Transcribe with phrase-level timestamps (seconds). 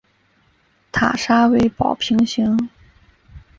[0.91, 2.57] 塔刹为宝瓶形。